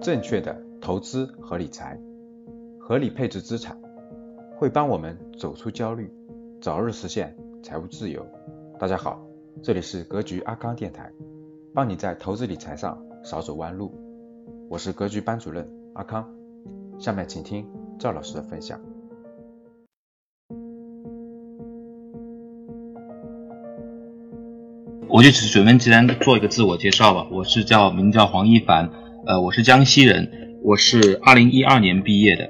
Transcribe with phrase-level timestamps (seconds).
[0.00, 1.98] 正确的投资和理财，
[2.78, 3.76] 合理配置资产，
[4.56, 6.08] 会帮我们走出焦虑，
[6.60, 8.24] 早日实现财务自由。
[8.78, 9.20] 大家好，
[9.60, 11.10] 这里是格局阿康电台，
[11.74, 13.92] 帮你在投资理财上少走弯路。
[14.68, 16.28] 我是格局班主任阿康，
[16.98, 17.66] 下面请听
[17.98, 18.80] 赵老师的分享。
[25.08, 28.90] 我就只准备简单做一个自我介绍吧，我是叫名叫黄一凡。
[29.28, 32.48] 呃，我是江西人，我是二零一二年毕业的，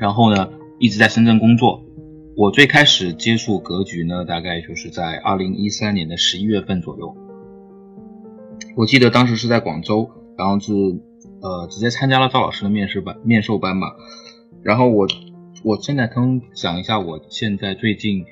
[0.00, 1.84] 然后呢，一直在深圳工作。
[2.36, 7.16] 我最开始接触格局呢，大概就是在二零一三年的十一月份左右。
[8.76, 10.72] 我记得当时是在广州，然后是
[11.40, 13.86] 呃直接参加了赵老师的面试班、面授班嘛。
[14.64, 15.06] 然后我
[15.62, 18.24] 我现在刚讲一下我现在最近，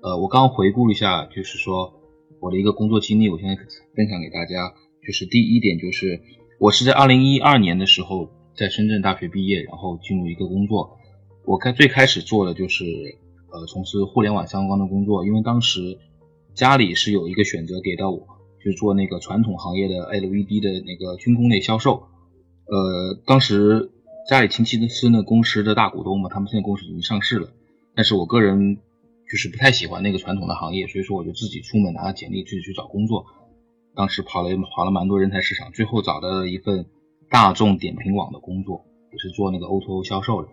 [0.00, 1.92] 呃，我刚回顾一下，就是说
[2.38, 3.56] 我的一个工作经历，我现在
[3.96, 4.74] 分享给大家。
[5.04, 6.20] 就是第一点就是。
[6.58, 10.96] 我是在二零一二年的时候在深圳大学毕业，然后进入一个工作。
[11.44, 12.84] 我开最开始做的就是
[13.52, 15.98] 呃从事互联网相关的工作，因为当时
[16.54, 18.26] 家里是有一个选择给到我，
[18.64, 22.04] 就是做那个传统行业的 LED 的那个军工类销售。
[22.64, 23.90] 呃，当时
[24.26, 27.50] 家里亲戚的是那公司的大股东嘛，他们现在公司已经上市了，
[27.94, 28.78] 但是我个人
[29.30, 33.26] 就是不太喜欢那个传统的行业，所以说我就自己出门拿了简历自己去找工作。
[33.96, 36.86] 当时跑了跑了蛮多人才市场，最后找到了一份
[37.30, 40.48] 大众点评网的工作，也是做那个 O2O 销售的。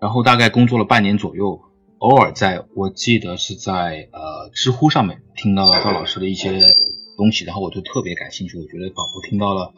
[0.00, 1.60] 然后大概工作了半年左右，
[1.98, 6.60] 偶尔在我记得是在呃知乎上面听到了赵老师的一些
[7.18, 9.74] 东西，然后我就特别感兴趣，我觉得仿佛听到了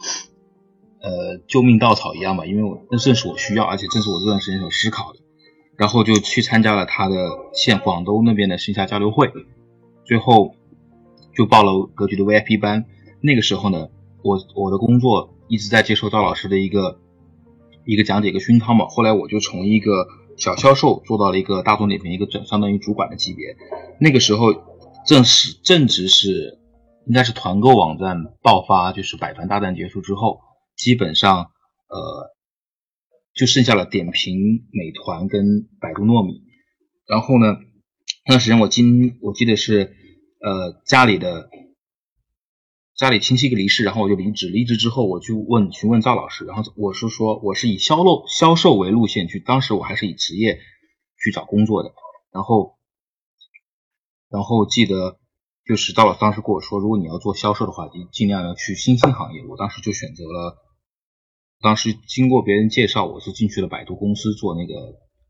[1.00, 5.18] 呃救命稻草一样吧，因为我那正是我需要，而且正是我这段时间所思考的。
[5.76, 7.16] 然后就去参加了他的
[7.54, 9.32] 县广东那边的线下交流会，
[10.04, 10.54] 最后。
[11.34, 12.86] 就报了格局的 VIP 班，
[13.20, 13.88] 那个时候呢，
[14.22, 17.00] 我我的工作一直在接受赵老师的一个
[17.84, 18.86] 一个讲解、一个熏陶嘛。
[18.88, 23.56] 后来我就从一个小销售做到了一个大众点评一个相相当于主管的级别。
[24.00, 24.52] 那个时候
[25.06, 26.58] 正是正值是
[27.06, 30.40] 应该是团购网站爆发，就是百团大战结束之后，
[30.76, 31.50] 基本上
[31.88, 32.30] 呃
[33.34, 36.42] 就剩下了点评、美团跟百度糯米。
[37.06, 37.58] 然后呢，
[38.26, 39.96] 那段时间我今我记得是。
[40.42, 41.50] 呃，家里的
[42.96, 44.48] 家里亲戚一个离世，然后我就离职。
[44.48, 50.58] 离职之后，我去问询问赵老师，然后我是说我是以销售销售为路线去，当时我还是以职业
[51.22, 51.92] 去找工作的。
[52.32, 52.78] 然后，
[54.30, 55.18] 然后记得
[55.66, 59.44] 就是赵老师当时跟我说，如果你要做销售的话，你尽量要去新兴行业。
[59.46, 60.56] 我当时就选择了，
[61.60, 64.74] 当时经过别人介绍，我是进去了百度公司做那个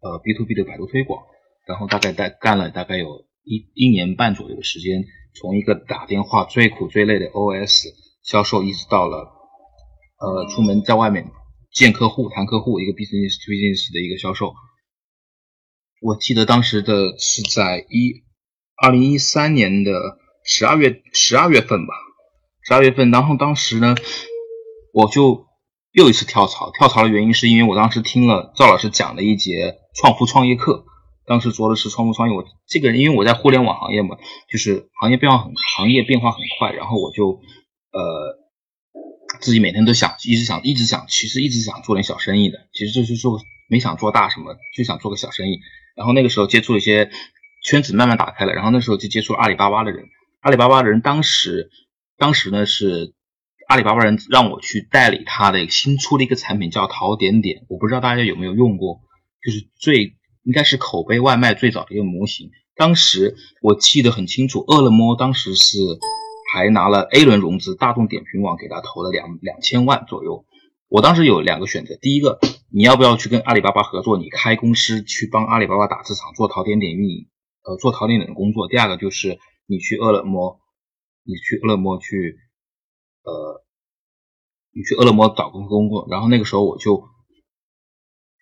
[0.01, 1.25] 呃 B to B 的百度推广，
[1.67, 3.29] 然后大概在干了大概有。
[3.43, 7.89] 一一年半左右的时间，从一个打电话最苦最累的 OS
[8.23, 9.33] 销售，一直到了
[10.19, 11.31] 呃出门在外面
[11.73, 14.53] 见客户、谈客户，一个 business business 的一个销售。
[16.03, 18.23] 我记得当时的是在一
[18.77, 21.95] 二零一三年的十二月十二月份吧，
[22.63, 23.11] 十二月份。
[23.11, 23.95] 然后当时呢，
[24.93, 25.47] 我就
[25.93, 30.85] 又一次跳槽，跳槽的原因是因为我当时听了赵老师讲了一节创富创业课。
[31.31, 34.17] 当时做的是创不创业，我这个人因为我在互联网行业嘛，
[34.51, 37.39] 就是行业变化很行业变化很快，然后我就
[37.93, 38.37] 呃
[39.41, 45.61] 自己每天都想一直想一直想，其实一直想做点小生意的，其实就是做没想做大什么，就想做个小生意。
[45.95, 47.09] 然后那个时候接触一些
[47.63, 50.09] 圈子慢慢打开了，然后那时候就接触了阿里巴巴的人，
[50.41, 51.71] 阿里巴巴的人当时
[52.19, 53.15] 当时呢是
[53.69, 58.99] 阿里巴巴人让我去代理他的新出的一个产品叫淘点点，我不知道大家有没有用过，
[59.45, 60.17] 就是最。
[60.43, 62.51] 应该是口碑外卖最早的一个模型。
[62.77, 65.79] 当时我记得很清楚，饿了么当时是
[66.53, 70.47] 还拿了 A 轮融资，大众点评网给他投了两两千万左右。
[70.89, 72.39] 我当时有两个选择，第一个，
[72.73, 77.29] 你要不要去跟阿里巴巴合作，你开公司去帮阿里巴巴打市场，做淘点点运营，
[77.63, 78.67] 呃，做淘点点的工作。
[78.67, 80.59] 第二个就是你去饿了么，
[81.23, 82.39] 你去饿了么去，
[83.25, 83.63] 呃，
[84.73, 86.07] 你去饿了么找工工作。
[86.11, 87.10] 然后那个时候我就。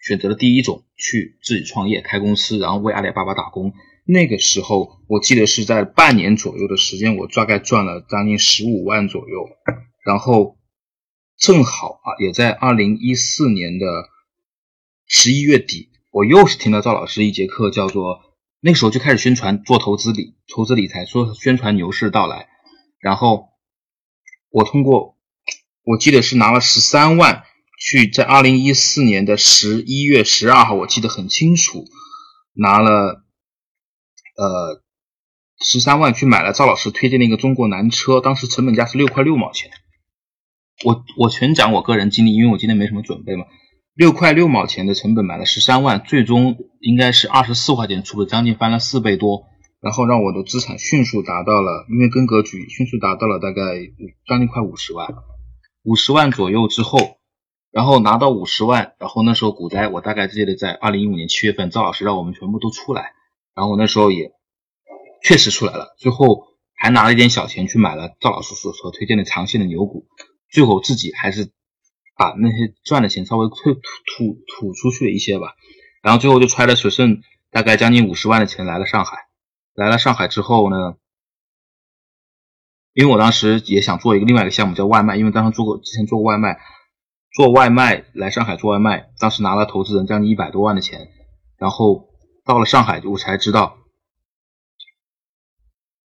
[0.01, 3.73] 选择了第一种，去自己创业开公司，然后为阿里巴巴打工。
[4.05, 9.49] 那个时候，我记得是在半年左右的时间，我大概赚了将近十五万左右。
[10.05, 10.57] 然后
[11.37, 13.87] 正好啊，也在二零一四年的
[15.07, 18.21] 十一月底，我又是听到赵老师一节课，叫做
[18.61, 22.49] 那时候就开始宣传做投资理投资理财，说宣传牛市到来。
[23.01, 23.51] 然后
[24.51, 25.19] 我通过，
[25.85, 27.45] 我记得是拿了十三万。
[27.79, 31.85] 去在二零一四年的十一月十二号，我记得很清楚，
[32.55, 33.25] 拿了
[34.37, 34.83] 呃
[35.65, 39.71] 十三万去买了赵老师推荐的一个中国南车，当时成本价是六块六毛钱。
[40.85, 43.45] 我我全讲我个人经历，因为我今天没什么准备嘛。
[43.95, 49.47] 六块六毛钱的成本买了十三万，最终应该是二十四块钱出的，将近翻了四倍多，
[49.81, 53.63] 然后让我的资产迅速达到了，因为跟格局迅速达到了大概
[54.29, 55.09] 将近快五十万，
[55.83, 57.18] 五十万左右之后，
[57.71, 63.13] 然后拿到五十万，然后那时候股灾，我大概记得在二零一五年七月份，赵老师让我们全部都出来，
[63.55, 64.33] 然后那时候也
[65.23, 70.07] 确实出来了，最后还拿了一点小钱去买了赵老师所所推荐的长线的牛股，
[70.51, 71.53] 最后自己还是。
[72.21, 75.55] 把那些赚的钱稍微退吐吐吐出去了一些吧，
[76.03, 77.23] 然后最后就揣了只剩
[77.53, 79.29] 大概将近五十万的钱来了上海。
[79.73, 80.97] 来了上海之后呢，
[82.93, 86.59] 因为我当时也想做一个另外一个项目叫外卖，因为当时做过之前做过外卖，
[87.39, 91.09] 做外卖来上海做外卖，当时拿了投资人将近一百多万的钱，
[91.57, 92.09] 然后
[92.45, 93.79] 到了上海我才知道，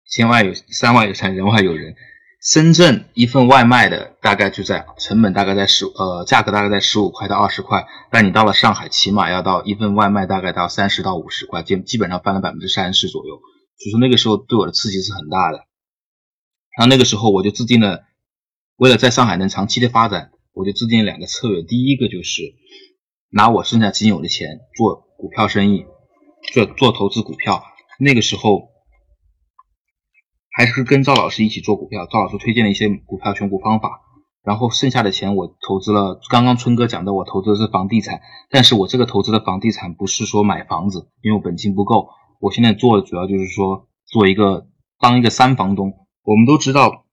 [0.09, 1.93] 天外有山外有山，人外有人。
[2.41, 15.57] 深圳一份外卖的大概就在成本大概在十呃价格大概在十五块到二十块，但你到了上海起码要到一份外卖大概到三十到五十块，基基本上翻了百分之三十左右，所以说那个时候对我的刺激是很大的。
[16.75, 18.01] 然后那个时候我就制定了，
[18.77, 22.41] 为了在上海能长期的发展，我就制定两个策略，第一个就是
[23.29, 25.85] 拿我剩下仅有的钱做股票生意，
[26.53, 27.63] 做做投资股票，
[27.99, 28.69] 那个时候。
[30.51, 34.01] 还是跟赵老师一起做股票，赵老师推荐了一些股票选股方法，
[34.43, 36.19] 然后剩下的钱我投资了。
[36.29, 38.19] 刚刚春哥讲的，我投资的是房地产，
[38.49, 42.09] 但是我这个投资的房地产不是说买房子，因为我本金不够。
[42.41, 44.67] 我现在做的主要就是说做一个
[44.99, 45.93] 当一个三房东。
[46.23, 47.05] 我们都知道，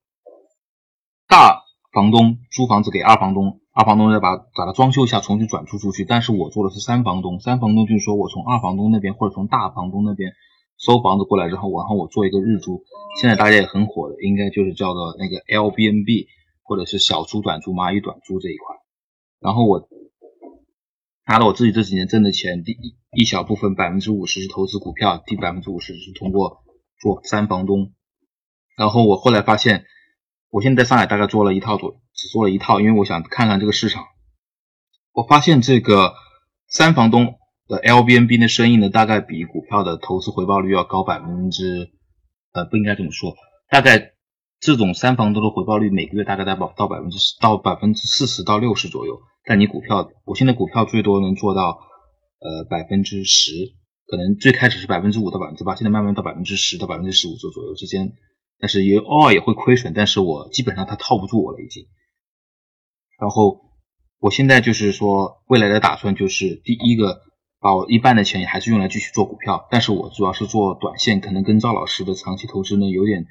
[1.29, 1.63] 大
[1.97, 6.05] 房东租房子给二房东，二房东再把把它装修一下，重新转租出去。
[6.05, 10.33] 但是我做的是三房东，三房东就是说我从二房东那边或者从大房东那边。
[10.79, 12.85] 收房子过来之后，然后我做一个日租，
[13.19, 16.27] 现在大家也很火的，应该就是叫做那个 L B N B，
[16.63, 18.77] 或者是小租短租、蚂蚁短租这一块。
[19.41, 19.89] 然后我
[21.27, 26.59] 拿了我自己这几年挣的钱，第一一小部分百分之五十是投资股票，第百分之五十是通过
[27.01, 27.95] 做三房东。
[28.77, 29.87] 然后我后来发现，
[30.57, 34.05] 我现在在上海大概做了一套左，只做了一套，因为我想看看这个市场。
[35.13, 36.15] 我发现这个
[36.67, 37.35] 三房东。
[37.69, 41.91] 的 L B N B 的生意呢，大概比股票的投资回报率要高百分之，
[42.53, 43.35] 呃，不应该这么说，
[43.69, 44.13] 大概
[44.61, 49.19] 这种三房东的回报率每个月大概在到到百分之十到百分之四十到六十左右。
[49.45, 51.81] 但你股票，我现在股票最多能做到
[52.39, 53.51] 呃百分之十，
[54.07, 58.13] 可能最开始是百分之五到百分之八，现在慢慢到百分之十到百分之十五左左右之间。
[58.59, 61.87] 但是也偶尔也会亏损，但是我基本上它套不住我了已经。
[63.19, 63.61] 然后
[64.19, 67.23] 我现在就是说未来的打算就是第一个。
[67.59, 73.27] 把我一半的钱还是用来继续做股票，但是我主要是做短线，可能跟赵老师的长期投资呢有点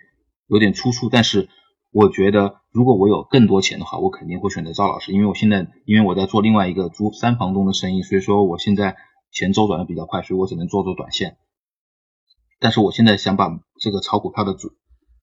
[0.48, 1.10] 有点出处。
[1.10, 1.48] 但是
[1.92, 8.98] 我觉得，如果我有更多钱的话，我肯定会选择赵老师，因为我现在因为我在做另外一个租三房东的生意，所以说我现在
[9.32, 11.38] 钱周转的比较快，所以我只能做做短线。
[12.60, 14.74] 但是我现在想把这个炒股票的主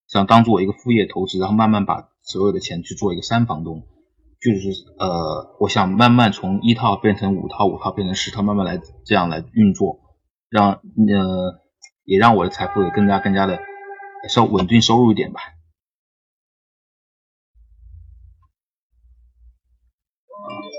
[0.07, 3.87] 想当做我一个副业投资，然后慢慢把所有的钱去做一个三房东。
[4.41, 10.01] 就是呃，我想慢慢从一套变成五套，五套变成十套，慢慢来这样来运作，
[10.49, 11.61] 让呃
[12.05, 13.61] 也让我的财富也更加更加的
[14.29, 15.41] 稍稳定收入一点吧。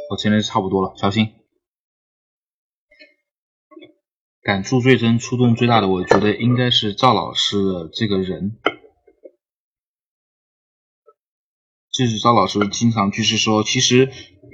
[0.10, 1.34] 我现在差不多了，小心。
[4.42, 8.60] 感触最深、触动最大的，我觉得应该是赵老师的这个人。
[11.94, 14.10] 就是赵老师经常就是说，其实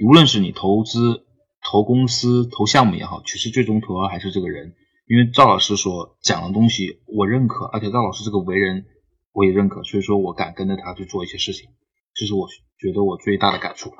[0.06, 1.24] 无论是你投资、
[1.62, 4.74] 投公司、投项目也好，其实最终投的还是这个人。
[5.06, 8.84] 因为赵老师所讲的东西我认可，而且赵老师这个为人
[9.32, 11.70] 我也认可，所以说我敢跟着他去做一些事情，
[12.14, 12.46] 这是我
[12.78, 13.90] 觉得我最大的感触。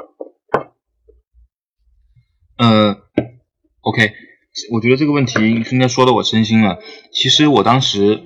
[2.58, 2.94] 呃
[3.80, 4.12] ，OK，
[4.70, 6.78] 我觉得这个问题应该说的我真心了。
[7.10, 8.22] 其实我当时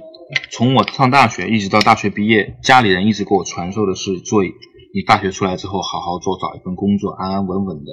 [0.50, 4.42] 从我上大学一直到大学毕业，家里人一直给我传授的是做。
[4.94, 7.90] 你大学出来之后，好好做，找一份工作，安安稳稳的。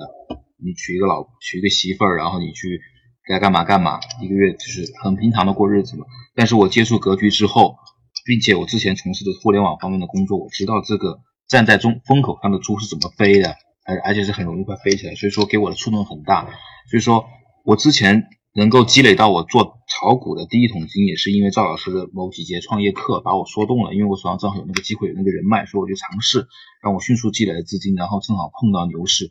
[0.63, 2.79] 你娶一个老，娶一个媳妇儿，然后你去
[3.27, 6.05] 该干嘛干嘛，一个月就是很平常的过日子嘛。
[6.35, 7.77] 但是我接触格局之后，
[8.23, 16.47] 并且我之前从事的互联网方面的工作，我知道这个站在中风口上的猪是怎么飞的，而而且是很容易会飞起来，所以说给我的触动很大。
[16.91, 17.25] 所以说
[17.65, 18.27] 我之前。
[18.53, 23.93] 能够积累到我做炒股的第一桶金，也是因为赵老师的某几节创业课把我说动了。
[23.93, 26.47] 因为我手上正好有那个机会，有那个人脉，所以我就尝试，
[26.83, 29.29] 让我迅速积累了资金，然后正好碰到牛市。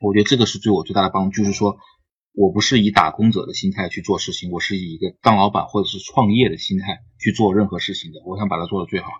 [0.00, 1.76] 我觉得这个是对我最大的帮助，就是说
[2.32, 8.20] 我不是以打工者的心态去做事情，我是以一个当老板或者是创业的心态去做任何事情的。
[8.24, 9.10] 我想把它做的最好，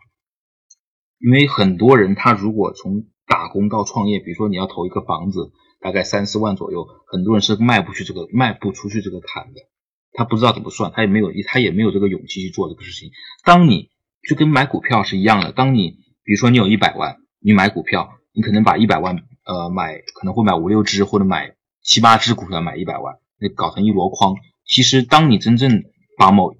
[1.21, 5.53] 因为很多人他如果从打工到创业，比如说你要投一个房子，
[5.85, 9.61] 大概三四万左右，很多人是迈不去这个迈不出去这个坎的，
[10.15, 13.11] 他不知道怎么算，他也没有他也没有这个勇气去做这个事情。
[13.45, 13.91] 当你
[14.27, 15.91] 就跟买股票是一样的，当你
[16.25, 24.37] 比如说你有一百万，你买股票，你可能把一百万呃买可能会买五六只或者买七八只股票买一百万，那搞成一箩筐。
[24.67, 25.85] 其实当你真正
[26.17, 26.55] 把某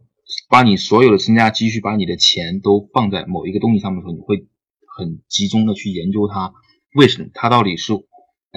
[0.51, 4.47] 把你所有的身家积蓄，把你的钱都放在某一个东西上面的时候，你会
[4.99, 6.53] 很集中的去研究它，
[6.95, 7.95] 为什么它到底是，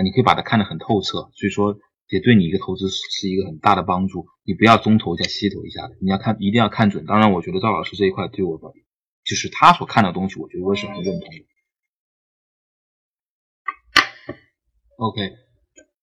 [0.04, 1.78] 你可以把它看得很透彻，所以说
[2.10, 4.26] 也对你一个投资是一个很大的帮助。
[4.44, 7.06] 你不要中投一下西投一下的，你要看一定要看准。
[7.06, 8.74] 当然，我觉得赵老师这一块对我的，
[9.24, 11.46] 就是他所看的东西，我觉得我是很认同的。
[14.98, 15.32] OK，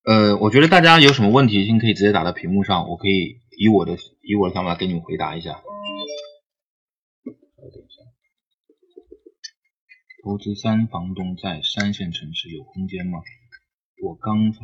[0.04, 3.42] 呃，我觉得大家有什么问题，先可以直接打到屏幕上，我可以。
[3.56, 5.36] 以我的以我的想法给你们回答。
[5.36, 5.62] 一下，
[10.24, 13.20] 投资三房东在三线城市有空间吗？
[14.04, 14.58] 我刚才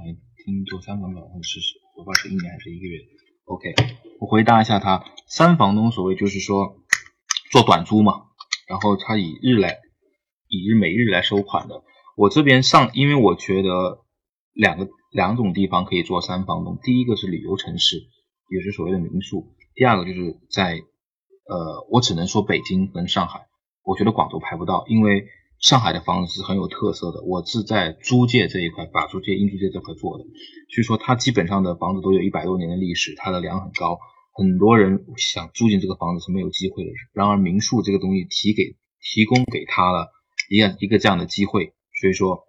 [0.45, 2.99] 听做三房东会试试，回报是一年还是一个月
[3.47, 3.75] ？OK，
[4.21, 5.03] 我回答一下他。
[5.27, 6.77] 三房东所谓就是说
[7.51, 8.13] 做短租嘛，
[8.69, 9.79] 然后他以日来
[10.47, 11.83] 以日每日来收款的。
[12.19, 14.05] 我这边上，因为我觉得
[14.53, 17.97] 两个两种地方可以做三房东，第一个是旅游城市。
[18.51, 19.55] 也是所谓的民宿。
[19.75, 20.75] 第二个就是在，
[21.49, 23.47] 呃，我只能说北京跟上海，
[23.85, 25.25] 我觉得广州排不到，因为
[25.61, 27.23] 上海的房子是很有特色的。
[27.23, 33.99] 我是在租界这一块，法租界、英租界这块做的，所以说它基本上的房子都有一百多年的历史，它的梁很高，
[34.33, 36.91] 很多人想住进这个房子是没有机会的。
[37.13, 40.09] 然而民宿这个东西提给提供给他了
[40.49, 42.45] 一样一个这样的机会，所以说，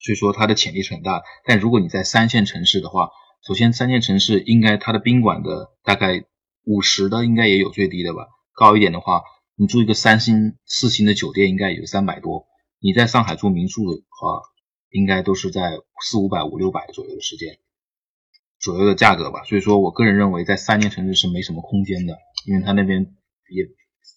[0.00, 1.22] 所以说它的潜力是很大。
[1.46, 3.10] 但如果你在三线城市的话，
[3.46, 6.24] 首先，三线城市应该它的宾馆的大概
[6.64, 9.22] 五十的应该也有最低的吧，高一点的话，
[9.54, 12.46] 你住一个三星、四星的酒店应该有三百多。
[12.78, 14.42] 你在上海住民宿的话，
[14.90, 17.58] 应该都是在四五百、五六百左右的时间
[18.58, 19.44] 左右的价格吧。
[19.44, 23.14] 所以说我个人认为，在三线城市是没什么空间的，因为他那边
[23.50, 23.64] 也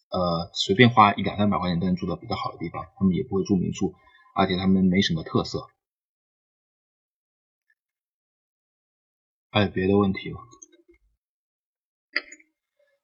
[0.10, 3.94] 呃随便花一两三百块钱都能住到比较好的地方，他们也不会住民宿，
[4.36, 5.68] 而且他们没什么特色。
[9.52, 10.40] 还有别的问题吗？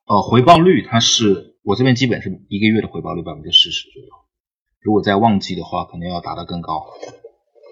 [0.05, 4.09] 哦，回报率它是我这边基本是一个月的回报率百分之四十左右，
[4.81, 6.85] 如果在旺季的话，可能要达到更高。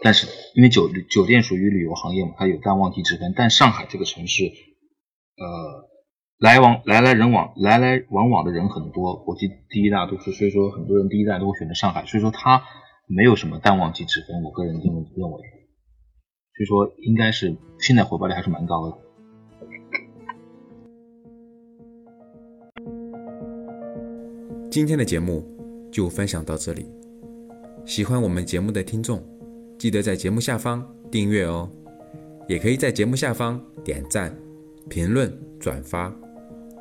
[0.01, 3.34] 但是因为酒酒店属于旅游行业嘛，它有淡旺季之分。
[3.36, 5.89] 但上海这个城市，呃，
[6.38, 12.63] 来往来来人往来来往往的人很多，国际第一大都市，所以说很多人第一代都会选择上海，所以说它
[13.08, 14.43] 没有什么淡旺季之分。
[14.43, 15.41] 我个人这么认为。
[16.55, 18.98] 所以说，应该是现在回报率还是蛮高的。
[24.71, 25.43] 今天的节目
[25.91, 26.85] 就分享到这里，
[27.88, 29.19] 喜欢我们节目的听众，
[29.79, 31.67] 记得在节目下方订阅哦，
[32.47, 34.31] 也可以在节目下方点赞、
[34.88, 36.15] 评论、转发。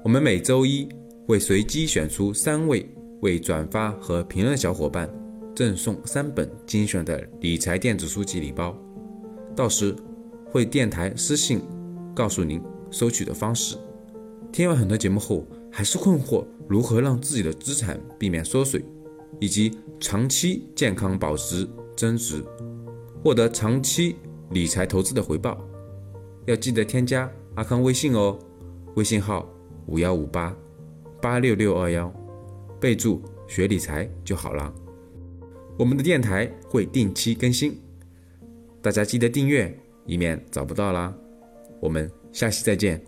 [0.04, 0.87] 我们每周一
[1.26, 2.87] 会随机选出三位
[3.23, 5.09] 为转发和评论的小伙伴，
[5.57, 8.76] 赠送三本精选的理财电子书籍礼包。
[9.57, 9.97] 到时
[10.50, 11.62] 会电台私信
[12.14, 13.78] 告诉您收取的方式。
[14.52, 15.47] 听完很多节目后，
[15.78, 18.85] 还是困惑如何让自己的资产避免缩水，
[19.38, 22.44] 以及长期健康保值增值，
[23.23, 24.16] 获得长期
[24.50, 25.56] 理财投资的回报？
[26.47, 28.37] 要记得添加阿康微信哦，
[28.97, 29.49] 微信号
[29.87, 30.52] 五幺五八
[31.23, 32.12] 八六六二幺，
[32.80, 34.75] 备注学理财就好了。
[35.78, 37.80] 我们的电台会定期更新。
[38.82, 39.73] 大家记得订阅，
[40.06, 41.16] 以免找不到啦。
[41.80, 43.08] 我们下期再见。